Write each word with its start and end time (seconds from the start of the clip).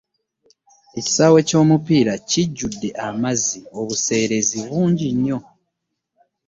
Ekisaawe 0.99 1.39
ky'omupiira 1.49 2.13
kijjudde 2.29 2.89
amazzi 3.07 3.59
obuseerrezi 3.79 4.57
bungi 4.67 5.07
nyo. 5.23 5.39